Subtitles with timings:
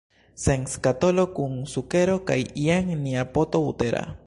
[0.43, 4.05] Jen skatolo kun sukero kaj jen nia poto butera.